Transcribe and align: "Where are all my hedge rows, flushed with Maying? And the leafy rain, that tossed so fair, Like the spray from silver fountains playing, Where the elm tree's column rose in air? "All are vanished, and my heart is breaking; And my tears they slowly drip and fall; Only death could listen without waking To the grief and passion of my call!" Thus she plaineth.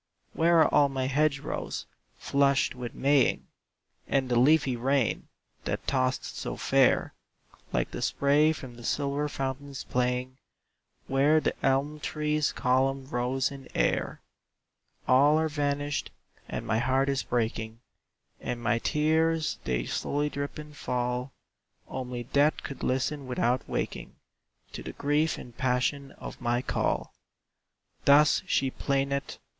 "Where 0.33 0.61
are 0.61 0.73
all 0.73 0.89
my 0.89 1.05
hedge 1.05 1.41
rows, 1.41 1.85
flushed 2.17 2.73
with 2.73 2.95
Maying? 2.95 3.45
And 4.07 4.29
the 4.29 4.39
leafy 4.39 4.75
rain, 4.75 5.27
that 5.65 5.85
tossed 5.85 6.23
so 6.35 6.55
fair, 6.57 7.13
Like 7.71 7.91
the 7.91 8.01
spray 8.01 8.51
from 8.51 8.81
silver 8.83 9.29
fountains 9.29 9.83
playing, 9.83 10.39
Where 11.05 11.39
the 11.39 11.53
elm 11.63 11.99
tree's 11.99 12.51
column 12.51 13.05
rose 13.09 13.51
in 13.51 13.67
air? 13.75 14.21
"All 15.07 15.37
are 15.37 15.47
vanished, 15.47 16.09
and 16.49 16.65
my 16.65 16.79
heart 16.79 17.07
is 17.07 17.21
breaking; 17.21 17.79
And 18.39 18.59
my 18.59 18.79
tears 18.79 19.59
they 19.65 19.85
slowly 19.85 20.31
drip 20.31 20.57
and 20.57 20.75
fall; 20.75 21.31
Only 21.87 22.23
death 22.23 22.63
could 22.63 22.81
listen 22.81 23.27
without 23.27 23.69
waking 23.69 24.15
To 24.71 24.81
the 24.81 24.93
grief 24.93 25.37
and 25.37 25.55
passion 25.55 26.11
of 26.13 26.41
my 26.41 26.63
call!" 26.63 27.13
Thus 28.05 28.41
she 28.47 28.71
plaineth. 28.71 29.37